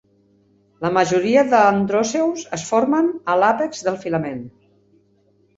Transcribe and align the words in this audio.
La 0.85 0.89
majoria 0.95 1.43
d'androceus 1.51 2.47
es 2.59 2.65
formen 2.71 3.13
a 3.35 3.39
l'àpex 3.43 3.87
del 3.89 4.03
filament. 4.07 4.45